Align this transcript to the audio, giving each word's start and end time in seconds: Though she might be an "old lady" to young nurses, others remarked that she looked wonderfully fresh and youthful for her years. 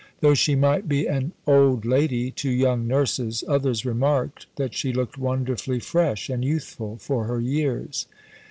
Though 0.21 0.33
she 0.33 0.55
might 0.55 0.89
be 0.89 1.05
an 1.07 1.31
"old 1.45 1.85
lady" 1.85 2.31
to 2.31 2.49
young 2.49 2.87
nurses, 2.87 3.43
others 3.47 3.85
remarked 3.85 4.47
that 4.55 4.73
she 4.73 4.91
looked 4.91 5.19
wonderfully 5.19 5.79
fresh 5.79 6.27
and 6.27 6.43
youthful 6.43 6.97
for 6.97 7.25
her 7.25 7.39
years. 7.39 8.07